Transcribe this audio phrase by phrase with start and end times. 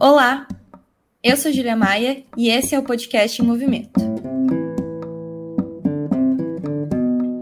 [0.00, 0.46] Olá,
[1.24, 3.98] eu sou Julia Maia e esse é o podcast em Movimento.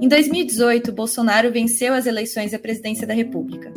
[0.00, 3.70] Em 2018, Bolsonaro venceu as eleições à presidência da República.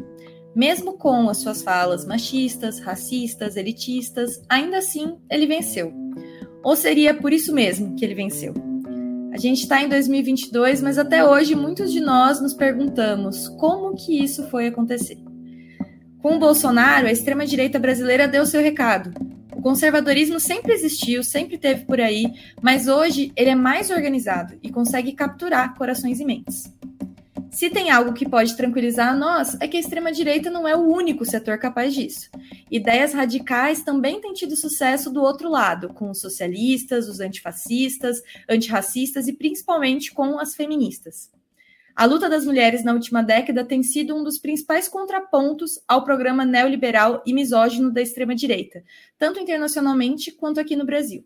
[0.56, 5.92] Mesmo com as suas falas machistas, racistas, elitistas, ainda assim ele venceu.
[6.64, 8.54] Ou seria por isso mesmo que ele venceu?
[9.34, 14.24] A gente está em 2022, mas até hoje muitos de nós nos perguntamos como que
[14.24, 15.18] isso foi acontecer.
[16.22, 19.14] Com o Bolsonaro, a extrema-direita brasileira deu seu recado.
[19.56, 22.26] O conservadorismo sempre existiu, sempre teve por aí,
[22.62, 26.74] mas hoje ele é mais organizado e consegue capturar corações e mentes.
[27.52, 30.88] Se tem algo que pode tranquilizar a nós, é que a extrema-direita não é o
[30.88, 32.30] único setor capaz disso.
[32.70, 39.28] Ideias radicais também têm tido sucesso do outro lado, com os socialistas, os antifascistas, antirracistas
[39.28, 41.30] e principalmente com as feministas.
[42.00, 46.46] A luta das mulheres na última década tem sido um dos principais contrapontos ao programa
[46.46, 48.86] neoliberal e misógino da extrema-direita,
[49.18, 51.26] tanto internacionalmente quanto aqui no Brasil.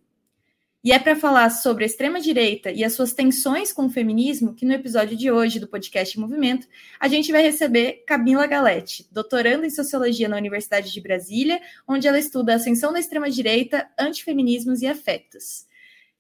[0.84, 4.66] E é para falar sobre a extrema-direita e as suas tensões com o feminismo que
[4.66, 6.68] no episódio de hoje do podcast Movimento
[7.00, 12.18] a gente vai receber Camila Galete, doutoranda em Sociologia na Universidade de Brasília, onde ela
[12.18, 15.68] estuda a ascensão da extrema-direita, antifeminismos e afetos.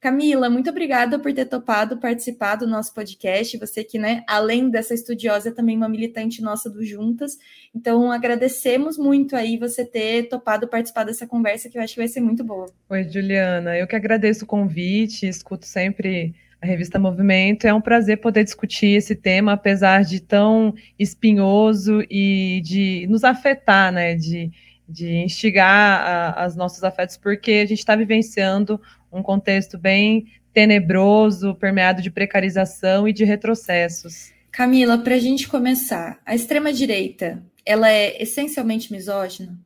[0.03, 3.57] Camila, muito obrigada por ter topado participar do nosso podcast.
[3.57, 7.37] Você que, né, além dessa estudiosa, é também uma militante nossa do Juntas.
[7.73, 12.09] Então, agradecemos muito aí você ter topado participar dessa conversa, que eu acho que vai
[12.09, 12.65] ser muito boa.
[12.89, 13.77] Oi, Juliana.
[13.77, 17.65] Eu que agradeço o convite, escuto sempre a revista Movimento.
[17.65, 23.89] É um prazer poder discutir esse tema, apesar de tão espinhoso e de nos afetar,
[23.89, 24.15] né?
[24.15, 24.51] De,
[24.85, 28.81] de instigar a, as nossos afetos, porque a gente está vivenciando
[29.14, 34.31] um contexto bem tenebroso, permeado de precarização e de retrocessos.
[34.52, 39.58] Camila, para a gente começar, a extrema-direita, ela é essencialmente misógina?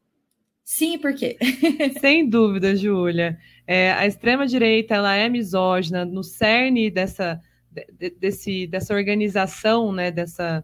[0.64, 1.38] Sim, e por quê?
[2.00, 3.38] Sem dúvida, Júlia.
[3.66, 7.42] É, a extrema-direita ela é misógina no cerne dessa,
[7.92, 10.64] de, desse, dessa organização, né, dessa,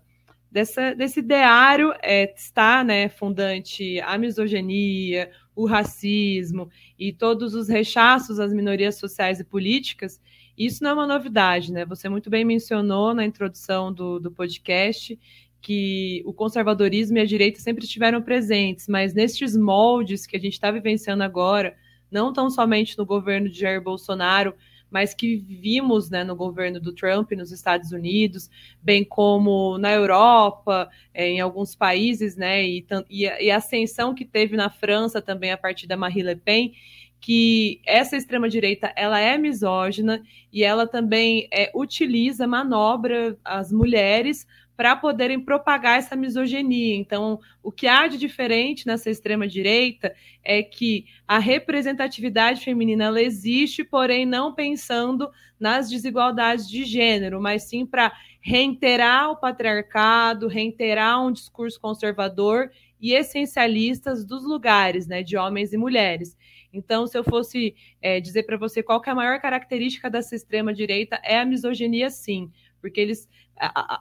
[0.49, 8.39] dessa, desse ideário é, está né, fundante a misoginia, o racismo e todos os rechaços
[8.39, 10.21] às minorias sociais e políticas,
[10.57, 11.85] isso não é uma novidade, né?
[11.85, 15.17] Você muito bem mencionou na introdução do, do podcast
[15.61, 20.53] que o conservadorismo e a direita sempre estiveram presentes, mas nestes moldes que a gente
[20.53, 21.75] está vivenciando agora,
[22.11, 24.53] não tão somente no governo de Jair Bolsonaro,
[24.93, 28.49] mas que vimos né, no governo do Trump nos Estados Unidos,
[28.81, 34.55] bem como na Europa, é, em alguns países, né, e, e a ascensão que teve
[34.55, 36.73] na França também a partir da Marie Le Pen,
[37.19, 40.21] que essa extrema direita ela é misógina
[40.51, 46.95] e ela também é, utiliza manobra as mulheres para poderem propagar essa misoginia.
[46.95, 53.83] Então, o que há de diferente nessa extrema-direita é que a representatividade feminina ela existe,
[53.83, 55.29] porém não pensando
[55.59, 62.69] nas desigualdades de gênero, mas sim para reiterar o patriarcado, reiterar um discurso conservador
[62.99, 66.37] e essencialistas dos lugares, né, de homens e mulheres.
[66.73, 70.73] Então, se eu fosse é, dizer para você qual é a maior característica dessa extrema
[70.73, 72.51] direita, é a misoginia, sim,
[72.83, 73.29] porque eles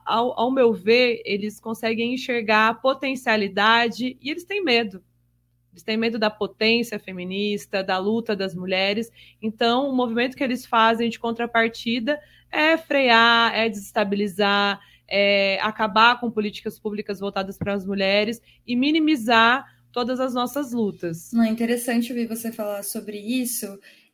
[0.04, 5.02] ao, ao meu ver, eles conseguem enxergar a potencialidade e eles têm medo.
[5.72, 9.10] Eles têm medo da potência feminista, da luta das mulheres.
[9.40, 12.20] Então, o movimento que eles fazem de contrapartida
[12.50, 19.64] é frear, é desestabilizar, é acabar com políticas públicas voltadas para as mulheres e minimizar
[19.92, 21.30] todas as nossas lutas.
[21.32, 23.66] Não, é interessante ouvir você falar sobre isso.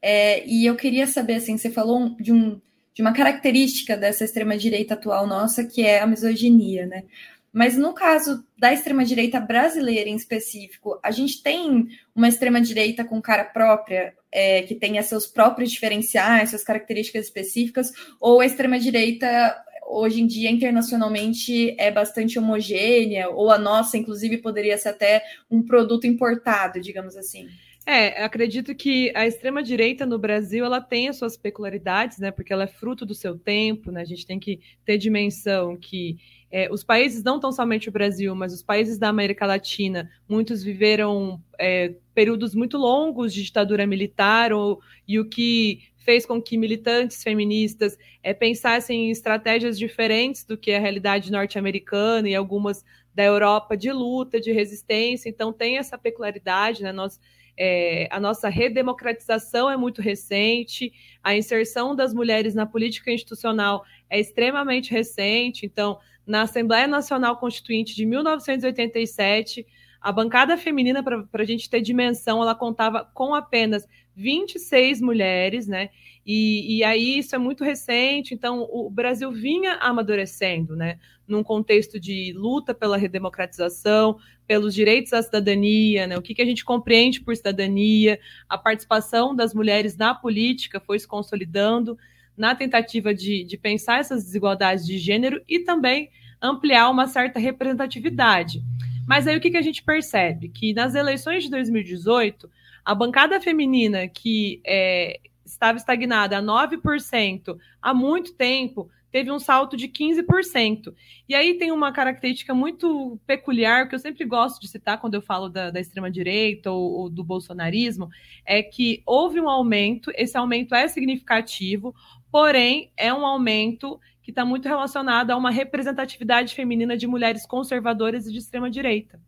[0.02, 2.60] É, e eu queria saber, assim, você falou de um
[2.98, 7.04] de uma característica dessa extrema-direita atual nossa, que é a misoginia, né?
[7.52, 13.44] Mas no caso da extrema-direita brasileira em específico, a gente tem uma extrema-direita com cara
[13.44, 20.26] própria, é, que tenha seus próprios diferenciais, suas características específicas, ou a extrema-direita hoje em
[20.26, 26.80] dia internacionalmente é bastante homogênea, ou a nossa, inclusive, poderia ser até um produto importado,
[26.80, 27.48] digamos assim?
[27.90, 32.30] É, acredito que a extrema direita no Brasil ela tem as suas peculiaridades, né?
[32.30, 34.02] Porque ela é fruto do seu tempo, né?
[34.02, 36.18] A gente tem que ter dimensão que
[36.50, 40.62] é, os países, não tão somente o Brasil, mas os países da América Latina, muitos
[40.62, 46.58] viveram é, períodos muito longos de ditadura militar, ou, e o que fez com que
[46.58, 52.84] militantes feministas é, pensassem em estratégias diferentes do que a realidade norte-americana e algumas
[53.14, 55.30] da Europa de luta, de resistência.
[55.30, 56.92] Então, tem essa peculiaridade, né?
[56.92, 57.18] Nós
[57.58, 64.20] é, a nossa redemocratização é muito recente, a inserção das mulheres na política institucional é
[64.20, 65.66] extremamente recente.
[65.66, 69.66] Então, na Assembleia Nacional Constituinte de 1987,
[70.00, 73.86] A bancada feminina, para a gente ter dimensão, ela contava com apenas
[74.18, 75.90] 26 mulheres, né?
[76.26, 80.98] E, e, aí isso é muito recente, então o Brasil vinha amadurecendo, né?
[81.26, 86.18] Num contexto de luta pela redemocratização, pelos direitos à cidadania, né?
[86.18, 88.18] O que, que a gente compreende por cidadania,
[88.48, 91.96] a participação das mulheres na política foi se consolidando
[92.36, 96.10] na tentativa de, de pensar essas desigualdades de gênero e também
[96.42, 98.62] ampliar uma certa representatividade.
[99.06, 100.50] Mas aí o que, que a gente percebe?
[100.50, 102.50] Que nas eleições de 2018,
[102.88, 109.76] a bancada feminina que é, estava estagnada a 9% há muito tempo, teve um salto
[109.76, 110.94] de 15%.
[111.28, 115.20] E aí tem uma característica muito peculiar, que eu sempre gosto de citar quando eu
[115.20, 118.08] falo da, da extrema-direita ou, ou, do bolsonarismo,
[118.42, 121.94] é que houve um aumento, esse aumento é significativo,
[122.32, 128.26] porém é um aumento que está muito relacionada a uma representatividade feminina de mulheres conservadoras
[128.26, 129.20] e de extrema direita,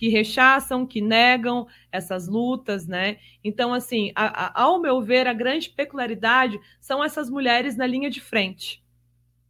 [0.00, 3.18] que rechaçam, que negam essas lutas, né?
[3.44, 8.08] Então, assim, a, a, ao meu ver, a grande peculiaridade são essas mulheres na linha
[8.08, 8.82] de frente.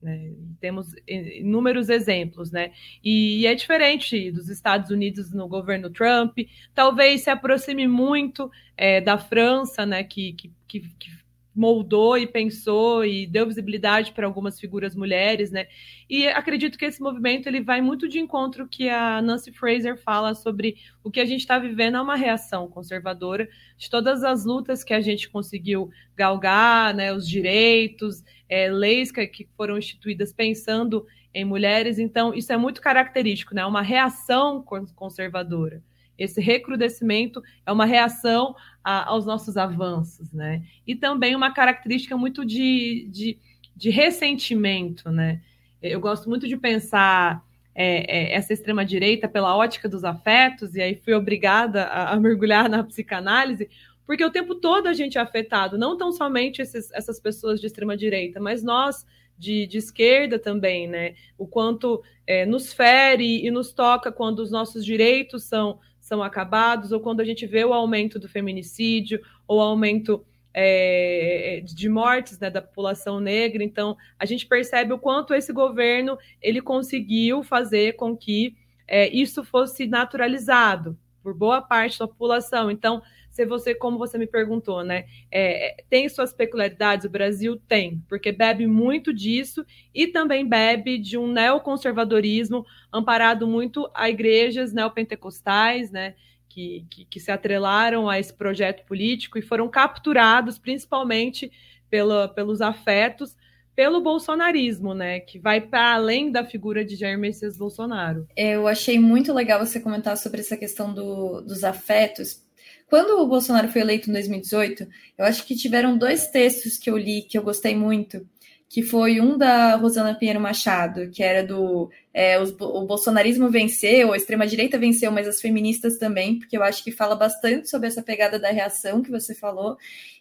[0.03, 0.33] Né?
[0.61, 2.73] Temos inúmeros exemplos, né?
[3.01, 6.37] E, e, é diferente dos Estados Unidos no governo Trump,
[6.75, 10.03] talvez se aproxime muito é, da França, né?
[10.03, 11.11] Que, que, que, que
[11.61, 15.67] moldou e pensou e deu visibilidade para algumas figuras mulheres, né?
[16.09, 20.35] E acredito que esse movimento ele vai muito de encontro que a Nancy Fraser fala
[20.35, 23.47] sobre o que a gente está vivendo é uma reação conservadora
[23.77, 27.13] de todas as lutas que a gente conseguiu galgar, né?
[27.13, 31.99] Os direitos, é, leis que, que foram instituídas pensando em mulheres.
[31.99, 33.67] Então isso é muito característico, né?
[33.67, 34.65] Uma reação
[34.97, 35.83] conservadora.
[36.21, 40.63] Esse recrudescimento é uma reação a, aos nossos avanços, né?
[40.87, 43.39] E também uma característica muito de, de,
[43.75, 45.41] de ressentimento, né?
[45.83, 47.43] Eu gosto muito de pensar
[47.75, 52.69] é, é, essa extrema-direita pela ótica dos afetos, e aí fui obrigada a, a, mergulhar
[52.69, 53.71] na psicanálise,
[54.07, 57.67] porque o tempo todo a gente é afetado, não tão somente esses, essas pessoas de
[57.67, 59.07] extrema-direita, mas nós
[59.39, 61.15] de, de, esquerda também, né?
[61.39, 65.79] O quanto é, nos fere e nos toca quando os nossos direitos são
[66.11, 71.89] são acabados, ou quando a gente vê o aumento do feminicídio, ou aumento é, de
[71.89, 73.63] mortes né, da população negra.
[73.63, 78.57] Então, a gente percebe o quanto esse governo ele conseguiu fazer com que
[78.89, 82.73] é, isso fosse naturalizado por boa parte da população.
[82.73, 88.03] Então, se você, como você me perguntou, né, é, tem suas peculiaridades, o Brasil tem,
[88.09, 95.91] porque bebe muito disso e também bebe de um neoconservadorismo amparado muito a igrejas neopentecostais,
[95.91, 96.15] né,
[96.49, 101.51] que, que, que se atrelaram a esse projeto político e foram capturados principalmente
[101.89, 103.37] pela, pelos afetos
[103.75, 108.27] pelo bolsonarismo, né, que vai para além da figura de Jair Messias Bolsonaro.
[108.37, 112.45] Eu achei muito legal você comentar sobre essa questão do, dos afetos,
[112.91, 116.99] quando o Bolsonaro foi eleito em 2018, eu acho que tiveram dois textos que eu
[116.99, 118.27] li que eu gostei muito,
[118.69, 124.17] que foi um da Rosana Pinheiro Machado, que era do é, o bolsonarismo venceu, a
[124.17, 128.41] extrema-direita venceu, mas as feministas também, porque eu acho que fala bastante sobre essa pegada
[128.41, 129.77] da reação que você falou.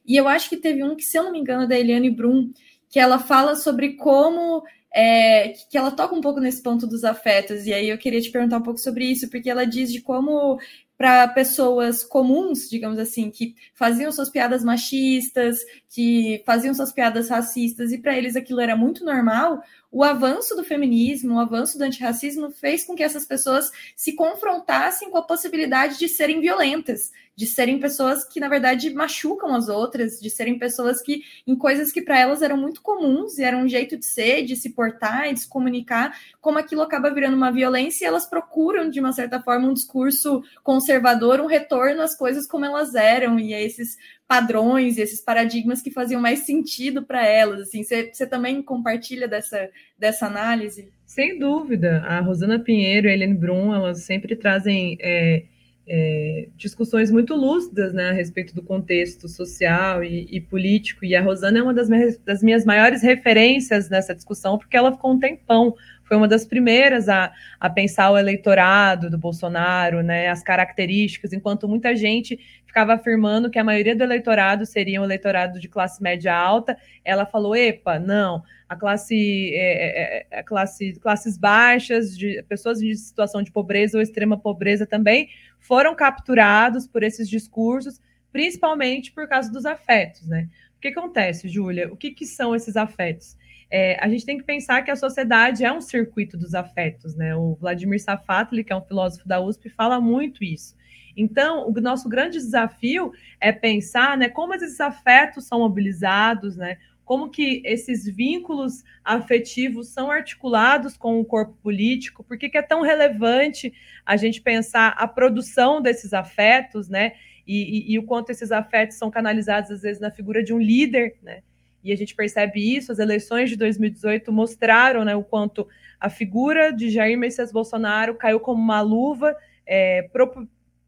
[0.05, 2.11] E eu acho que teve um que, se eu não me engano, é da Eliane
[2.11, 2.51] Brum,
[2.87, 4.63] que ela fala sobre como
[4.93, 8.31] é, que ela toca um pouco nesse ponto dos afetos, e aí eu queria te
[8.31, 10.59] perguntar um pouco sobre isso, porque ela diz de como
[10.99, 17.93] para pessoas comuns, digamos assim, que faziam suas piadas machistas, que faziam suas piadas racistas,
[17.93, 22.51] e para eles aquilo era muito normal, o avanço do feminismo, o avanço do antirracismo
[22.51, 27.79] fez com que essas pessoas se confrontassem com a possibilidade de serem violentas, de serem
[27.79, 32.19] pessoas que, na verdade, machucam as outras, de serem pessoas que, em coisas que para
[32.19, 35.47] elas eram muito comuns e eram um jeito de ser, de se portar de se
[35.47, 39.73] comunicar, como aquilo acaba virando uma violência e elas procuram, de uma certa forma, um
[39.73, 43.39] discurso conservador, um retorno às coisas como elas eram.
[43.39, 43.97] E a esses
[44.29, 47.61] padrões e esses paradigmas que faziam mais sentido para elas.
[47.61, 49.67] Assim, você também compartilha dessa,
[49.97, 50.89] dessa análise?
[51.03, 52.03] Sem dúvida.
[52.05, 54.99] A Rosana Pinheiro e a Helene Brum, elas sempre trazem.
[55.01, 55.43] É
[55.91, 61.21] é, discussões muito lúcidas né, a respeito do contexto social e, e, político, e a
[61.21, 65.19] Rosana é uma das minhas, das minhas maiores referências nessa discussão, porque ela ficou um
[65.19, 65.73] tempão,
[66.09, 71.67] foi uma das primeiras a, a pensar o eleitorado do Bolsonaro, né, as características, enquanto
[71.67, 76.35] muita gente ficava afirmando que a maioria do eleitorado seria um eleitorado de classe média
[76.35, 76.75] alta,
[77.05, 82.81] ela falou, epa, não, a classe, é, é, é a classe classes baixas, de pessoas
[82.81, 88.01] em situação de pobreza ou extrema pobreza também, foram capturados por esses discursos,
[88.31, 90.49] principalmente por causa dos afetos, né?
[90.75, 91.91] O que acontece, Júlia?
[91.91, 93.37] O que, que são esses afetos?
[93.71, 97.35] É, a gente tem que pensar que a sociedade é um circuito dos afetos, né?
[97.35, 100.75] O Vladimir Safatli, que é um filósofo da USP, fala muito isso.
[101.15, 106.77] Então, o nosso grande desafio é pensar, né, como esses afetos são mobilizados, né?
[107.03, 112.23] Como que esses vínculos afetivos são articulados com o corpo político?
[112.23, 113.73] Por que, que é tão relevante
[114.05, 117.13] a gente pensar a produção desses afetos, né?
[117.45, 120.59] E, e, e, o quanto esses afetos são canalizados, às vezes, na figura de um
[120.59, 121.41] líder, né?
[121.83, 125.67] E a gente percebe isso, as eleições de 2018 mostraram né, o quanto
[125.99, 130.09] a figura de Jair Messias Bolsonaro caiu como uma luva, é,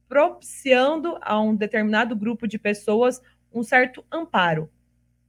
[0.07, 3.21] propiciando a um determinado grupo de pessoas
[3.53, 4.69] um certo amparo.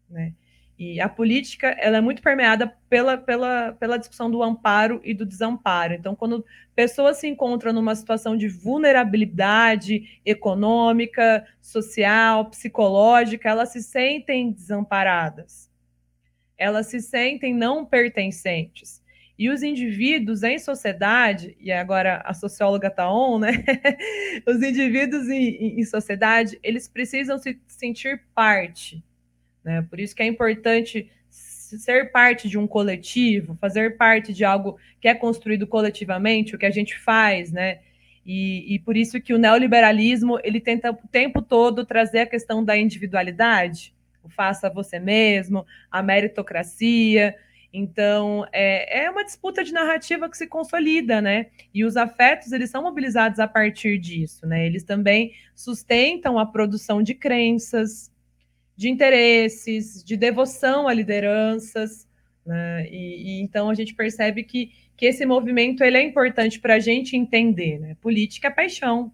[0.09, 0.35] Né?
[0.79, 5.27] E a política ela é muito permeada pela, pela, pela discussão do amparo e do
[5.27, 5.95] desamparo.
[5.95, 14.51] Então, quando pessoas se encontram numa situação de vulnerabilidade econômica, social, psicológica, elas se sentem
[14.51, 15.71] desamparadas.
[16.57, 19.03] Elas se sentem não pertencentes.
[19.39, 23.65] E os indivíduos em sociedade, e agora a socióloga está on, né?
[24.47, 29.03] os indivíduos em, em sociedade, eles precisam se sentir parte
[29.65, 29.87] né?
[29.89, 35.09] Por isso que é importante ser parte de um coletivo, fazer parte de algo que
[35.09, 37.81] é construído coletivamente, o que a gente faz, né?
[38.25, 42.65] E, e, por isso que o neoliberalismo ele tenta o tempo todo trazer a questão
[42.65, 43.93] da individualidade,
[44.23, 47.35] o faça você mesmo, a meritocracia.
[47.73, 51.47] Então é, é uma disputa de narrativa que se consolida, né?
[51.75, 54.67] E os afetos eles são mobilizados a partir disso, né?
[54.67, 58.12] Eles também sustentam a produção de crenças,
[58.83, 62.09] de interesses, de devoção a lideranças,
[62.45, 62.85] né?
[62.91, 66.79] E, e, então a gente percebe que, que esse movimento ele é importante para a
[66.81, 67.97] gente entender, né?
[68.01, 69.13] Política é paixão,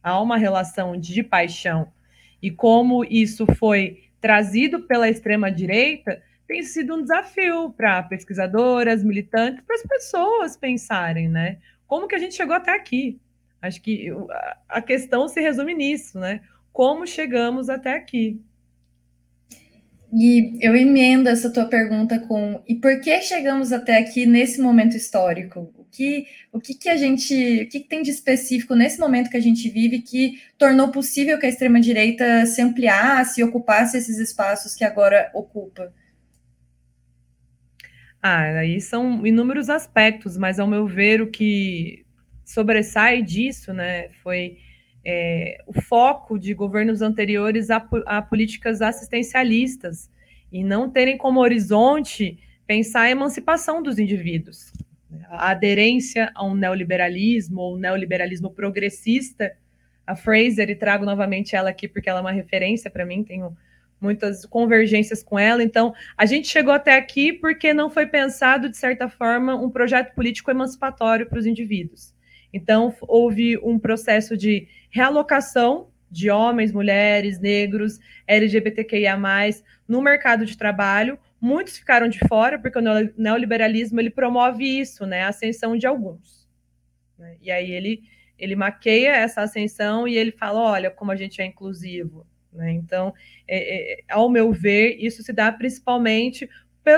[0.00, 1.88] há uma relação de paixão
[2.40, 9.64] e como isso foi trazido pela extrema direita tem sido um desafio para pesquisadoras, militantes,
[9.66, 11.58] para as pessoas pensarem, né?
[11.88, 13.20] Como que a gente chegou até aqui?
[13.60, 14.10] Acho que
[14.68, 16.40] a questão se resume nisso, né?
[16.72, 18.40] Como chegamos até aqui?
[20.12, 24.96] E eu emendo essa tua pergunta com e por que chegamos até aqui nesse momento
[24.96, 25.70] histórico?
[25.76, 29.28] O que, o que, que a gente, o que, que tem de específico nesse momento
[29.28, 34.18] que a gente vive que tornou possível que a extrema-direita se ampliasse e ocupasse esses
[34.18, 35.92] espaços que agora ocupa?
[38.22, 42.04] Ah, aí são inúmeros aspectos, mas ao meu ver o que
[42.44, 44.56] sobressai disso, né, foi
[45.10, 50.10] é, o foco de governos anteriores a, a, políticas assistencialistas
[50.52, 54.70] e não terem como horizonte pensar a emancipação dos indivíduos.
[55.30, 59.56] A aderência a um neoliberalismo ou neoliberalismo progressista,
[60.06, 63.56] a Fraser, e trago novamente ela aqui porque ela é uma referência para mim, tenho
[63.98, 65.62] muitas convergências com ela.
[65.62, 70.14] Então, a gente chegou até aqui porque não foi pensado, de certa forma, um projeto
[70.14, 72.12] político emancipatório para os indivíduos.
[72.52, 79.18] Então, houve um processo de realocação de homens, mulheres, negros, LGBTQIA+,
[79.86, 81.18] no mercado de trabalho.
[81.40, 82.82] Muitos ficaram de fora, porque o
[83.16, 86.48] neoliberalismo ele promove isso, né, a ascensão de alguns.
[87.18, 87.36] Né?
[87.42, 88.02] E aí ele,
[88.38, 92.26] ele maqueia essa ascensão e ele fala, olha, como a gente é inclusivo.
[92.52, 92.72] Né?
[92.72, 93.12] Então,
[93.46, 96.48] é, é, ao meu ver, isso se dá principalmente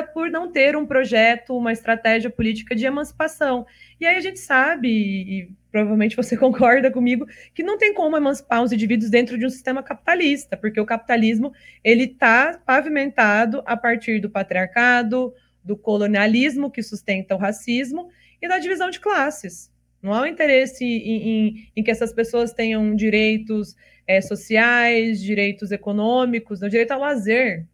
[0.02, 3.66] por não ter um projeto, uma estratégia política de emancipação.
[4.00, 8.62] E aí a gente sabe, e provavelmente você concorda comigo, que não tem como emancipar
[8.62, 14.20] os indivíduos dentro de um sistema capitalista, porque o capitalismo ele está pavimentado a partir
[14.20, 15.32] do patriarcado,
[15.62, 18.09] do colonialismo que sustenta o racismo
[18.40, 19.70] e da divisão de classes.
[20.02, 25.70] Não há um interesse em, em, em que essas pessoas tenham direitos é, sociais, direitos
[25.70, 27.66] econômicos, não, direito ao lazer.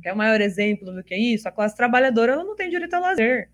[0.00, 1.48] Quer o maior exemplo do que isso?
[1.48, 3.48] A classe trabalhadora ela não tem direito ao lazer.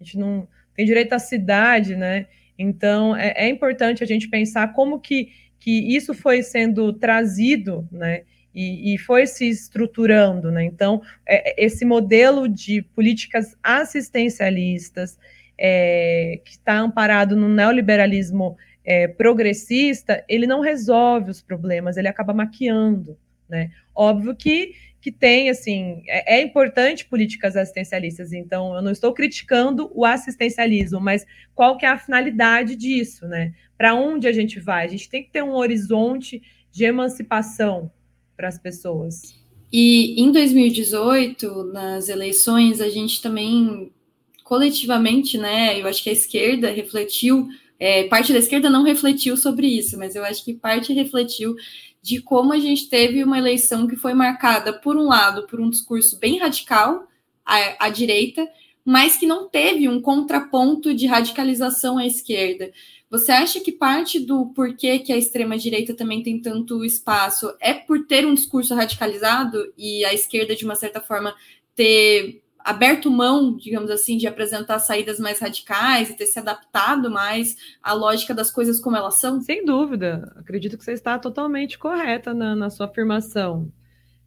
[0.00, 2.26] A gente não tem direito à cidade, né?
[2.58, 8.22] Então é, é importante a gente pensar como que, que isso foi sendo trazido, né?
[8.54, 10.64] E, e, foi se estruturando, né?
[10.64, 15.18] Então, é, esse modelo de políticas assistencialistas
[15.58, 22.32] é, que está amparado no neoliberalismo é, progressista, ele não resolve os problemas, ele acaba
[22.32, 23.70] maquiando, né?
[23.94, 24.74] Óbvio que
[25.06, 30.98] que tem, assim, é, é, importante políticas assistencialistas, então eu não estou criticando o assistencialismo,
[30.98, 33.54] mas qual que é a finalidade disso, né?
[33.78, 34.84] Para onde a gente vai?
[34.84, 37.88] A gente tem que ter um horizonte de emancipação
[38.36, 39.38] para as pessoas.
[39.72, 43.92] E em 2018, nas eleições, a gente também
[44.42, 45.80] coletivamente, né?
[45.80, 47.46] Eu acho que a esquerda refletiu,
[47.78, 51.54] é, parte da esquerda não refletiu sobre isso, mas eu acho que parte refletiu
[52.06, 55.68] de como a gente teve uma eleição que foi marcada, por um lado, por um
[55.68, 57.08] discurso bem radical
[57.44, 58.48] à, à direita,
[58.84, 62.70] mas que não teve um contraponto de radicalização à esquerda.
[63.10, 68.06] Você acha que parte do porquê que a extrema-direita também tem tanto espaço é por
[68.06, 71.34] ter um discurso radicalizado e a esquerda, de uma certa forma,
[71.74, 77.56] ter aberto mão, digamos assim, de apresentar saídas mais radicais e ter se adaptado mais
[77.80, 79.40] à lógica das coisas como elas são?
[79.40, 80.34] Sem dúvida.
[80.36, 83.72] Acredito que você está totalmente correta na, na sua afirmação.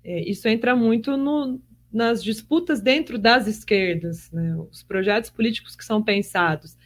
[0.02, 4.56] É, isso entra muito no, nas disputas dentro das esquerdas, né?
[4.72, 6.78] os projetos políticos que são pensados.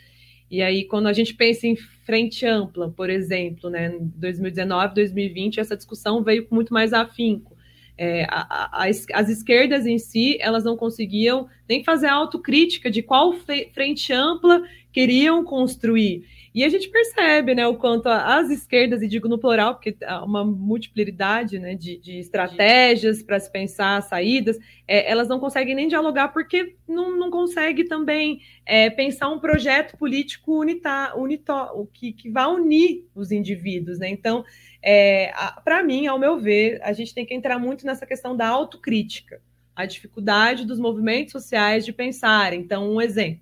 [0.50, 5.60] E aí, quando a gente pensa em frente ampla, por exemplo, né, em 2019, 2020,
[5.60, 7.53] essa discussão veio com muito mais afinco.
[7.98, 13.04] É, a, a, as, as, esquerdas em si, elas não conseguiam nem fazer autocrítica de
[13.04, 13.34] qual
[13.74, 16.26] frente ampla queriam construir.
[16.54, 20.24] E a gente percebe né, o quanto as esquerdas, e digo no plural, porque há
[20.24, 25.88] uma multiplicidade né, de, de estratégias para se pensar saídas, é, elas não conseguem nem
[25.88, 32.30] dialogar porque não, não conseguem também é, pensar um projeto político unitar, unitó, que, que
[32.30, 33.98] vá unir os indivíduos.
[33.98, 34.10] Né?
[34.10, 34.46] Então,
[34.84, 35.34] é,
[35.64, 39.42] para mim, ao meu ver, a gente tem que entrar muito nessa questão da autocrítica,
[39.76, 42.54] a dificuldade dos movimentos sociais de pensar.
[42.54, 43.42] Então, um exemplo.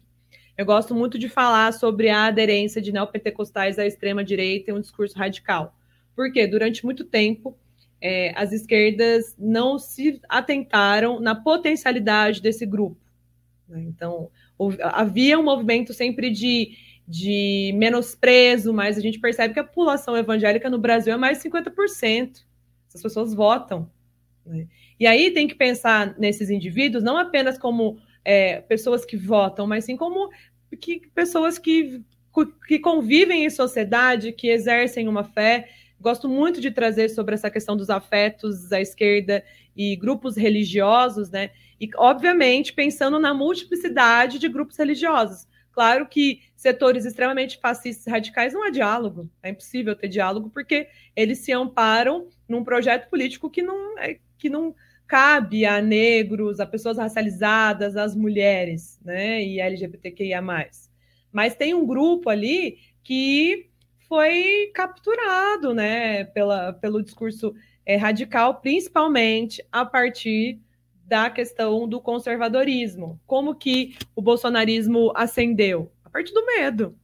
[0.57, 5.17] Eu gosto muito de falar sobre a aderência de neopentecostais à extrema-direita e um discurso
[5.17, 5.75] radical.
[6.15, 7.57] Porque durante muito tempo
[8.01, 12.99] é, as esquerdas não se atentaram na potencialidade desse grupo.
[13.67, 13.83] Né?
[13.83, 14.29] Então,
[14.81, 16.75] havia um movimento sempre de,
[17.07, 21.49] de menosprezo, mas a gente percebe que a população evangélica no Brasil é mais de
[21.49, 22.43] 50%.
[22.89, 23.89] Essas pessoas votam.
[24.45, 24.67] Né?
[24.99, 29.85] E aí tem que pensar nesses indivíduos não apenas como é, pessoas que votam, mas
[29.85, 30.29] sim como
[30.79, 32.01] que pessoas que,
[32.67, 35.69] que convivem em sociedade, que exercem uma fé.
[35.99, 39.43] Gosto muito de trazer sobre essa questão dos afetos à esquerda
[39.75, 41.51] e grupos religiosos, né?
[41.79, 45.47] E, obviamente, pensando na multiplicidade de grupos religiosos.
[45.71, 50.87] Claro que setores extremamente fascistas e radicais não há diálogo, é impossível ter diálogo, porque
[51.15, 54.75] eles se amparam num projeto político que não, é, que não
[55.11, 60.41] cabe a negros, a pessoas racializadas, às mulheres, né, e LGBTQIA+.
[61.33, 63.69] Mas tem um grupo ali que
[64.07, 67.53] foi capturado, né, pela, pelo discurso
[67.85, 70.61] é, radical, principalmente a partir
[71.03, 73.19] da questão do conservadorismo.
[73.27, 75.91] Como que o bolsonarismo ascendeu?
[76.05, 76.97] A partir do medo.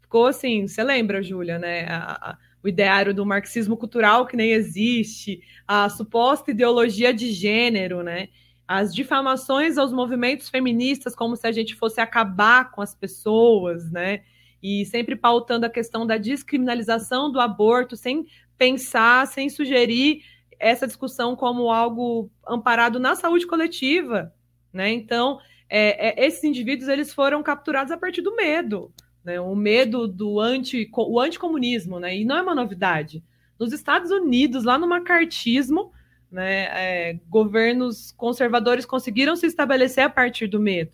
[0.00, 1.84] Ficou assim, você lembra, Júlia, né?
[1.88, 8.30] A, o ideário do marxismo cultural que nem existe, a suposta ideologia de gênero, né?
[8.66, 14.22] As difamações aos movimentos feministas como se a gente fosse acabar com as pessoas, né?
[14.62, 18.24] E sempre pautando a questão da descriminalização do aborto, sem
[18.56, 20.22] pensar, sem sugerir
[20.58, 24.32] essa discussão como algo amparado na saúde coletiva,
[24.72, 24.90] né?
[24.90, 28.90] Então, é, é, esses indivíduos eles foram capturados a partir do medo,
[29.24, 29.40] né?
[29.40, 32.16] O medo do anti, o anticomunismo, né?
[32.16, 33.24] E não é uma novidade.
[33.58, 35.92] Nos Estados Unidos, lá no macartismo,
[36.30, 40.90] né, é, governos conservadores conseguiram se estabelecer a partir do medo.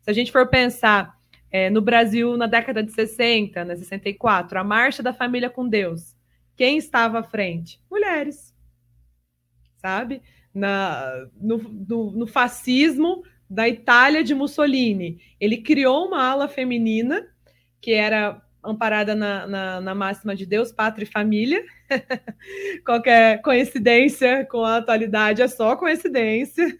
[0.00, 1.14] Se a gente for pensar
[1.50, 6.16] é, no Brasil na década de 60, né, 64, a marcha da família com Deus,
[6.56, 7.78] quem estava à frente?
[7.90, 8.54] Mulheres,
[9.76, 10.22] sabe?
[10.54, 17.28] Na, no, no, no fascismo da Itália de Mussolini, ele criou uma ala feminina
[17.82, 21.64] que era amparada na, na, na, máxima de Deus, pátria e família.
[22.86, 26.78] Qualquer coincidência com a atualidade é só coincidência.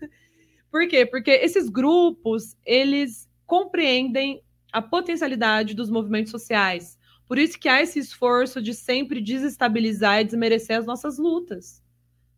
[0.70, 1.04] Por quê?
[1.04, 6.96] Porque esses grupos, eles compreendem a potencialidade dos movimentos sociais.
[7.26, 11.82] Por isso que há esse esforço de sempre desestabilizar e desmerecer as nossas lutas.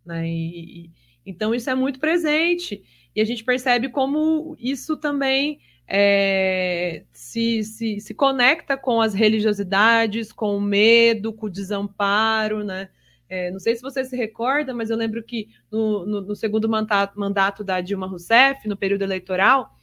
[0.07, 0.27] Né?
[0.27, 0.90] E, e,
[1.27, 2.83] então, isso é muito presente.
[3.14, 10.33] E a gente percebe como isso também é, se, se, se conecta com as religiosidades,
[10.33, 12.88] com o medo, com o desamparo, né?
[13.29, 16.68] É, não sei se você se recorda, mas eu lembro que no, no, no segundo
[16.68, 19.75] mandato, mandato, da Dilma Rousseff, no período eleitoral,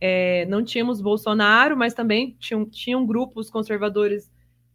[0.00, 4.30] é, não tínhamos Bolsonaro, mas também tinham, tinham grupos conservadores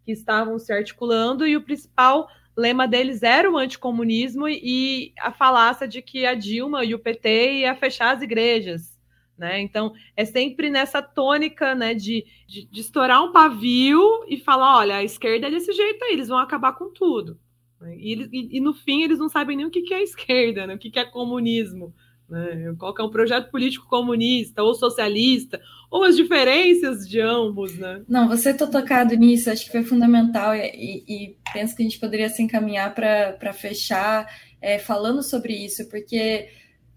[0.05, 5.87] que estavam se articulando, e o principal lema deles era o anticomunismo e a falácia
[5.87, 8.92] de que a Dilma e o PT ia fechar as igrejas,
[9.37, 9.61] né?
[9.61, 14.95] Então, é sempre nessa tônica né, de, de, de, estourar um pavio e falar: olha,
[14.97, 17.39] a esquerda é desse jeito aí, eles vão acabar com tudo.
[17.97, 20.75] E, e, e no fim, eles não sabem nem o que, que é esquerda, né?
[20.75, 21.93] o que, que é comunismo.
[22.29, 22.73] Né?
[22.77, 28.01] Qual que é um projeto político comunista ou socialista, ou as diferenças de ambos, né?
[28.07, 31.99] Não, você ter tocado nisso, acho que foi fundamental e, e penso que a gente
[31.99, 34.25] poderia se encaminhar para fechar
[34.61, 36.49] é, falando sobre isso, porque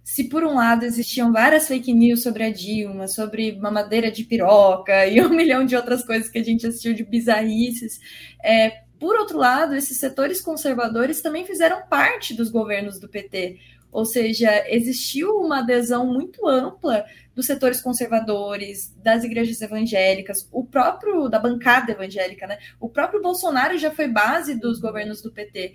[0.06, 5.04] se por um lado existiam várias fake news sobre a Dilma, sobre mamadeira de piroca
[5.10, 7.98] e um milhão de outras coisas que a gente assistiu de bizarrices,
[8.40, 13.58] é, por outro lado, esses setores conservadores também fizeram parte dos governos do PT.
[13.90, 21.28] Ou seja, existiu uma adesão muito ampla dos setores conservadores, das igrejas evangélicas, o próprio
[21.28, 22.58] da bancada evangélica, né?
[22.78, 25.74] O próprio Bolsonaro já foi base dos governos do PT.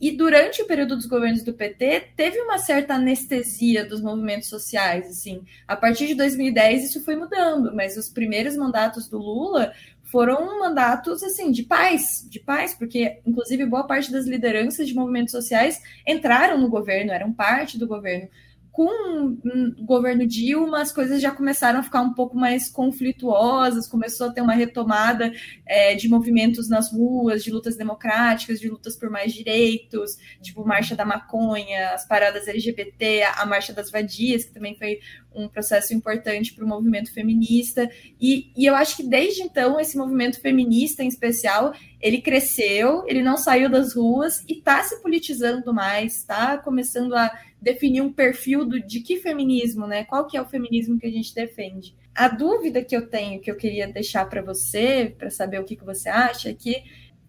[0.00, 5.06] E durante o período dos governos do PT, teve uma certa anestesia dos movimentos sociais,
[5.08, 5.42] assim.
[5.68, 9.72] A partir de 2010 isso foi mudando, mas os primeiros mandatos do Lula
[10.10, 15.30] foram mandatos assim de paz, de paz, porque inclusive boa parte das lideranças de movimentos
[15.30, 18.28] sociais entraram no governo, eram parte do governo
[18.72, 19.36] com
[19.78, 24.32] o governo Dilma, as coisas já começaram a ficar um pouco mais conflituosas, começou a
[24.32, 25.32] ter uma retomada
[25.66, 30.94] é, de movimentos nas ruas, de lutas democráticas, de lutas por mais direitos, tipo Marcha
[30.94, 35.00] da Maconha, as paradas LGBT, a Marcha das Vadias, que também foi
[35.34, 37.90] um processo importante para o movimento feminista.
[38.20, 43.22] E, e eu acho que desde então, esse movimento feminista, em especial, ele cresceu, ele
[43.22, 48.64] não saiu das ruas e está se politizando mais, está começando a definir um perfil
[48.64, 50.04] do, de que feminismo, né?
[50.04, 51.94] Qual que é o feminismo que a gente defende.
[52.14, 55.76] A dúvida que eu tenho, que eu queria deixar para você, para saber o que,
[55.76, 56.82] que você acha, é que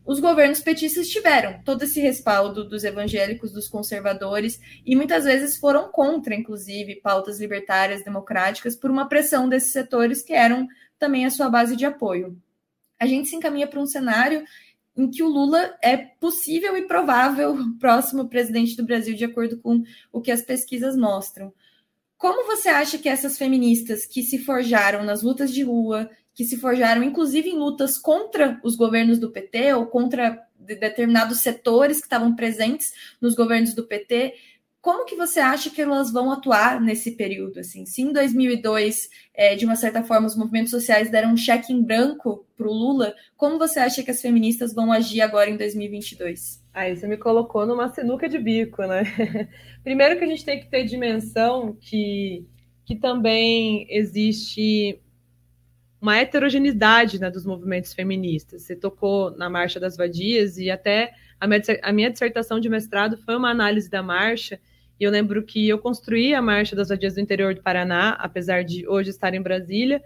[0.06, 5.92] os governos petistas tiveram todo esse respaldo dos evangélicos, dos conservadores, e muitas vezes foram
[5.92, 11.50] contra, inclusive, pautas libertárias, democráticas, por uma pressão desses setores que eram também a sua
[11.50, 12.36] base de apoio.
[13.00, 14.44] A gente se encaminha para um cenário
[14.96, 19.84] em que o Lula é possível e provável próximo presidente do Brasil, de acordo com
[20.12, 21.54] o que as pesquisas mostram.
[22.18, 26.58] Como você acha que essas feministas que se forjaram nas lutas de rua, que se
[26.58, 32.36] forjaram inclusive em lutas contra os governos do PT ou contra determinados setores que estavam
[32.36, 34.36] presentes nos governos do PT,
[34.82, 37.60] como que você acha que elas vão atuar nesse período?
[37.60, 41.72] Assim, se em 2002, é, de uma certa forma, os movimentos sociais deram um cheque
[41.72, 45.58] em branco para o Lula, como você acha que as feministas vão agir agora em
[45.58, 46.64] 2022?
[46.74, 49.04] Aí você me colocou numa sinuca de bico, né?
[49.84, 52.48] Primeiro que a gente tem que ter dimensão que,
[52.84, 55.00] que também existe
[56.02, 58.64] uma heterogeneidade né, dos movimentos feministas.
[58.64, 63.18] Você tocou na Marcha das Vadias e até a minha, a minha dissertação de mestrado
[63.18, 64.60] foi uma análise da marcha
[65.02, 68.64] e eu lembro que eu construí a Marcha das Vadias do Interior do Paraná, apesar
[68.64, 70.00] de hoje estar em Brasília.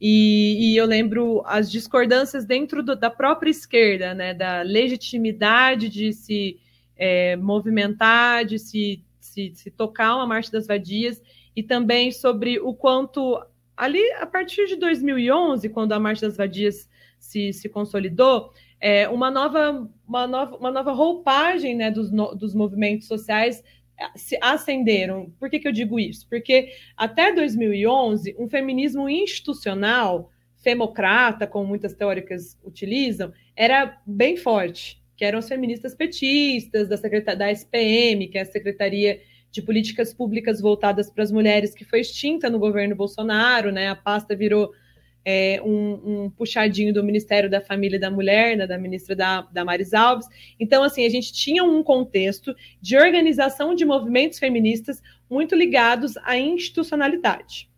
[0.00, 6.12] E, e eu lembro as discordâncias dentro do, da própria esquerda, né, da legitimidade de
[6.12, 6.60] se
[6.96, 11.20] é, movimentar, de se, se, se tocar uma Marcha das Vadias,
[11.56, 13.36] e também sobre o quanto,
[13.80, 16.86] ali, a partir de 2011, quando a Marcha das Vadias
[17.18, 22.54] se, se consolidou, é, uma, nova, uma, nova, uma nova roupagem né, dos, no, dos
[22.54, 23.64] movimentos sociais
[24.14, 25.32] se acenderam.
[25.38, 26.28] Por que, que eu digo isso?
[26.28, 30.30] Porque até 2011, um feminismo institucional,
[30.62, 37.34] femocrata, como muitas teóricas utilizam, era bem forte, que eram as feministas petistas, da, secreta
[37.34, 42.00] da SPM, que é a Secretaria de Políticas Públicas Voltadas para as Mulheres, que foi
[42.00, 43.88] extinta no governo Bolsonaro, né?
[43.88, 44.72] A pasta virou
[45.24, 49.42] é, um, um, puxadinho do Ministério da Família e da Mulher, né, da ministra da,
[49.42, 50.26] da Maris Alves.
[50.58, 56.38] Então, assim, a gente tinha um contexto de organização de movimentos feministas muito ligados à
[56.38, 57.68] institucionalidade.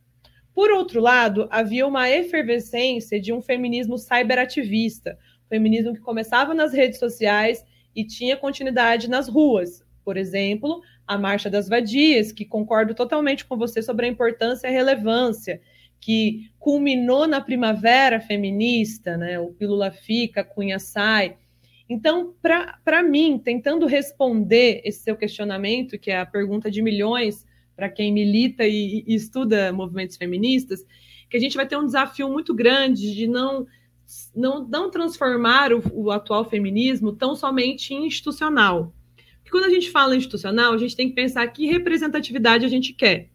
[0.54, 6.98] Por outro lado, havia uma efervescência de um feminismo cyberativista, feminismo que começava nas redes
[6.98, 9.82] sociais e tinha continuidade nas ruas.
[10.04, 14.70] Por exemplo, a Marcha das Vadias, que concordo totalmente com você sobre a importância e
[14.70, 15.60] a relevância
[16.00, 19.38] que culminou na primavera feminista, né?
[19.38, 21.36] O Pílula Fica, Cunha Sai.
[21.88, 27.88] Então, para mim, tentando responder esse seu questionamento, que é a pergunta de milhões para
[27.88, 30.84] quem milita e, e, estuda movimentos feministas,
[31.28, 33.66] que a gente vai ter um desafio muito grande de não
[34.34, 38.92] não, não transformar o, o atual feminismo tão somente em institucional.
[39.52, 43.28] Quando a gente fala institucional, a gente tem que pensar que representatividade a gente quer.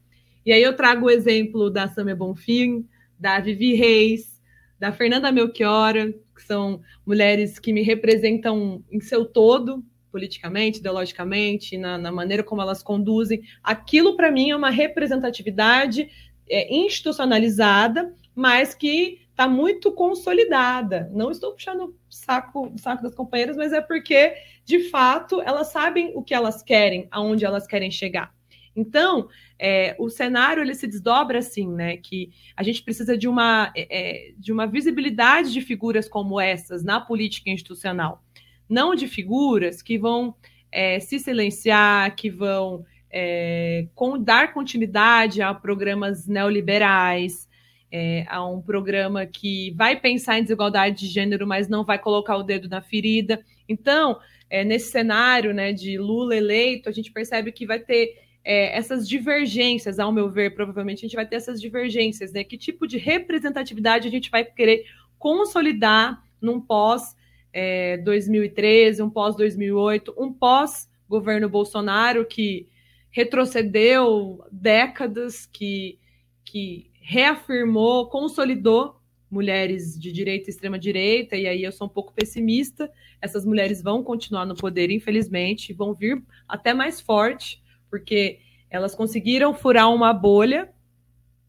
[0.44, 2.88] E aí eu trago o exemplo da Samia Bonfim,
[3.20, 4.42] da Vivi Reis,
[4.80, 12.00] da Fernanda Melchiora, que são mulheres que me representam em seu todo, politicamente, ideologicamente, na,
[12.00, 13.44] na maneira como elas conduzem.
[13.62, 16.10] Aquilo, para mim, é uma representatividade
[16.50, 21.12] é, institucionalizada, mas que está muito consolidada.
[21.14, 24.34] Não estou puxando o saco, saco das companheiras, mas é porque,
[24.66, 28.34] de fato, elas sabem o que elas querem, aonde elas querem chegar.
[28.76, 31.98] Então, é, o cenário ele se desdobra assim, né?
[31.98, 36.84] Que a gente precisa de uma, é, é, de uma visibilidade de figuras como essas
[36.84, 38.24] na política institucional,
[38.68, 40.36] não de figuras que vão
[40.72, 47.47] é, se silenciar, que vão é, com, dar continuidade a programas neoliberais,
[47.92, 52.36] é, a um programa que vai pensar em desigualdade de gênero, mas não vai colocar
[52.38, 53.44] o dedo na ferida.
[53.68, 54.20] Então,
[54.50, 59.08] é, nesse cenário né, de Lula eleito, a gente percebe que vai ter é, essas
[59.08, 62.46] divergências, ao meu ver, provavelmente a gente vai ter essas divergências, né?
[62.46, 64.86] Que tipo de representatividade a gente vai querer
[65.20, 67.14] consolidar num pós
[67.52, 72.70] é, 2013, um pós 2008, um pós governo Bolsonaro que
[73.12, 76.00] retrocedeu décadas, que,
[76.46, 79.00] que reafirmou, consolidou
[79.32, 82.92] mulheres de direita e extrema direita, e aí eu sou um pouco pessimista.
[83.22, 89.54] Essas mulheres vão continuar no poder, infelizmente, vão vir até mais forte, porque elas conseguiram
[89.54, 90.70] furar uma bolha,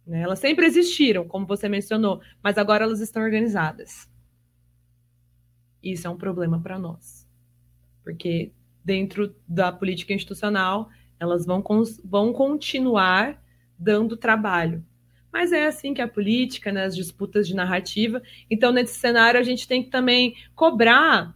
[0.06, 0.20] né?
[0.20, 4.08] elas sempre existiram, como você mencionou, mas agora elas estão organizadas.
[5.82, 7.28] Isso é um problema para nós,
[8.04, 8.52] porque
[8.84, 11.64] dentro da política institucional elas vão,
[12.04, 13.42] vão continuar
[13.76, 14.84] dando trabalho.
[15.38, 18.20] Mas é assim que é a política, né, as disputas de narrativa.
[18.50, 21.32] Então, nesse cenário, a gente tem que também cobrar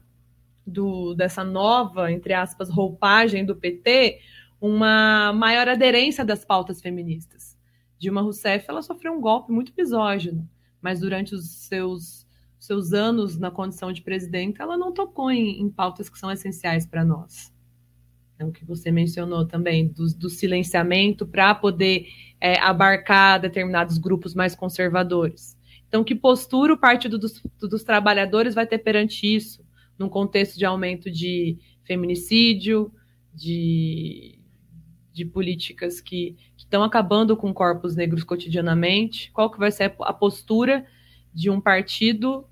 [0.67, 4.19] do, dessa nova, entre aspas, roupagem do PT,
[4.61, 7.57] uma maior aderência das pautas feministas.
[7.97, 12.27] Dilma Rousseff ela sofreu um golpe muito misógino, mas durante os seus,
[12.59, 16.85] seus anos na condição de presidenta, ela não tocou em, em pautas que são essenciais
[16.85, 17.52] para nós.
[18.43, 22.09] É o que você mencionou também, do, do silenciamento para poder
[22.41, 25.57] é, abarcar determinados grupos mais conservadores.
[25.87, 29.65] Então, que postura o Partido dos, dos Trabalhadores vai ter perante isso,
[29.99, 32.93] num contexto de aumento de feminicídio,
[33.33, 34.43] de
[35.13, 39.31] de políticas que estão acabando com corpos negros cotidianamente?
[39.33, 40.87] Qual que vai ser a postura
[41.33, 42.47] de um partido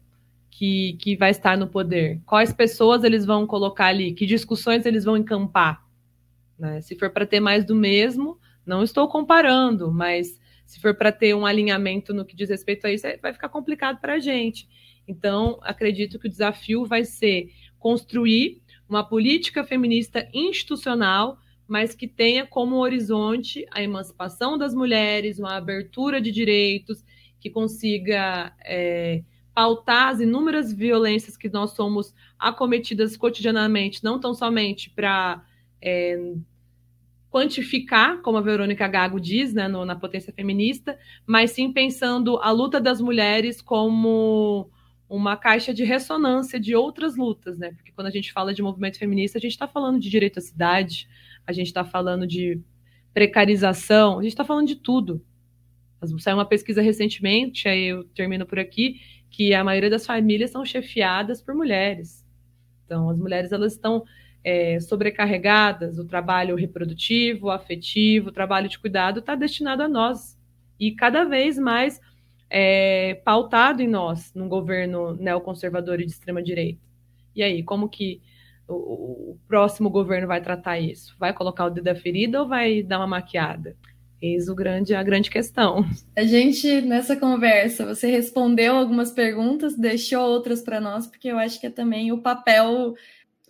[0.51, 2.21] que, que vai estar no poder?
[2.27, 4.13] Quais pessoas eles vão colocar ali?
[4.13, 5.85] Que discussões eles vão encampar?
[6.59, 6.81] Né?
[6.81, 11.35] Se for para ter mais do mesmo, não estou comparando, mas se for para ter
[11.35, 14.69] um alinhamento no que diz respeito a isso, é, vai ficar complicado para a gente.
[15.07, 21.39] Então, acredito que o desafio vai ser construir uma política feminista institucional
[21.71, 27.05] mas que tenha como horizonte a emancipação das mulheres, uma abertura de direitos,
[27.39, 29.23] que consiga é,
[29.55, 35.45] pautar as inúmeras violências que nós somos acometidas cotidianamente, não tão somente para
[35.83, 36.35] é,
[37.31, 42.51] quantificar, como a Verônica Gago diz, né, no, na potência feminista, mas sim pensando a
[42.51, 44.71] luta das mulheres como
[45.09, 47.73] uma caixa de ressonância de outras lutas, né?
[47.73, 50.43] Porque quando a gente fala de movimento feminista, a gente está falando de direito à
[50.43, 51.09] cidade,
[51.45, 52.61] a gente está falando de
[53.13, 55.25] precarização, a gente está falando de tudo.
[56.19, 60.65] Saiu uma pesquisa recentemente, aí eu termino por aqui, que a maioria das famílias são
[60.65, 62.27] chefiadas por mulheres.
[62.85, 64.05] Então, as mulheres elas estão
[64.43, 70.39] é, sobrecarregadas, o trabalho reprodutivo, afetivo, o trabalho de cuidado está destinado a nós.
[70.79, 72.01] E cada vez mais
[72.49, 76.81] é, pautado em nós, num governo neoconservador e de extrema-direita.
[77.35, 78.21] E aí, como que
[78.67, 78.75] o,
[79.33, 81.15] o, próximo governo vai tratar isso?
[81.19, 83.77] Vai colocar o dedo da ferida ou vai dar uma maquiada?
[84.23, 85.85] Eis o grande, a grande questão.
[86.15, 91.59] A gente, nessa conversa, você respondeu algumas perguntas, deixou outras para nós, porque eu acho
[91.59, 92.95] que é também o papel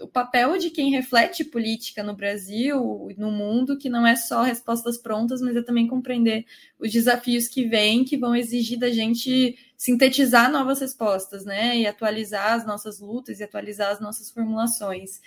[0.01, 4.97] o papel de quem reflete política no Brasil no mundo, que não é só respostas
[4.97, 6.47] prontas, mas é também compreender
[6.79, 11.77] os desafios que vêm, que vão exigir da gente sintetizar novas respostas, né?
[11.77, 15.21] E atualizar as nossas lutas e atualizar as nossas formulações.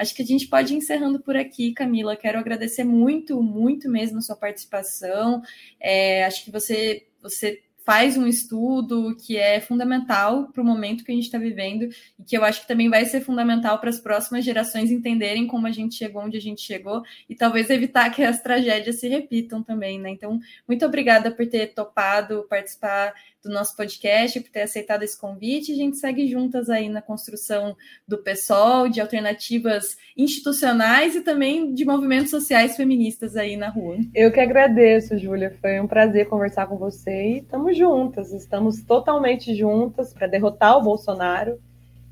[0.00, 2.16] Acho que a gente pode ir encerrando por aqui, Camila.
[2.16, 5.42] Quero agradecer muito, muito mesmo a sua participação.
[5.78, 11.10] É, acho que você, você faz um estudo que é fundamental para o momento que
[11.10, 13.98] a gente está vivendo e que eu acho que também vai ser fundamental para as
[13.98, 18.22] próximas gerações entenderem como a gente chegou onde a gente chegou e talvez evitar que
[18.22, 20.10] as tragédias se repitam também, né?
[20.10, 25.72] Então, muito obrigada por ter topado participar do nosso podcast, por ter aceitado esse convite.
[25.72, 27.76] A gente segue juntas aí na construção
[28.06, 33.96] do PSOL, de alternativas institucionais e também de movimentos sociais feministas aí na rua.
[34.14, 35.56] Eu que agradeço, Júlia.
[35.60, 40.82] Foi um prazer conversar com você e estamos juntas, estamos totalmente juntas para derrotar o
[40.82, 41.58] Bolsonaro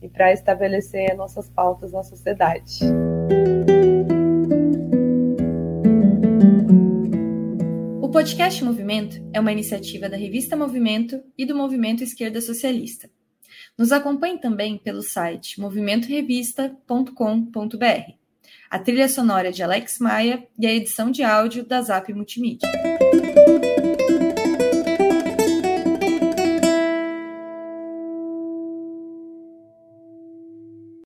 [0.01, 2.79] e para estabelecer nossas pautas na sociedade.
[8.01, 13.11] O podcast Movimento é uma iniciativa da revista Movimento e do Movimento Esquerda Socialista.
[13.77, 18.13] Nos acompanhe também pelo site movimentorevista.com.br.
[18.71, 22.67] A trilha sonora de Alex Maia e a edição de áudio da Zap Multimídia.